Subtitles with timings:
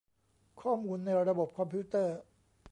[0.61, 2.17] ข้อมูลในระบบคอมพิวเตอร์